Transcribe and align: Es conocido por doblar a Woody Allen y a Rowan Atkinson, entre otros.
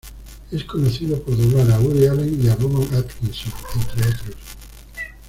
Es 0.49 0.63
conocido 0.63 1.21
por 1.21 1.37
doblar 1.37 1.69
a 1.69 1.79
Woody 1.79 2.07
Allen 2.07 2.43
y 2.43 2.47
a 2.47 2.55
Rowan 2.55 2.91
Atkinson, 2.95 3.53
entre 3.75 4.09
otros. 4.09 4.35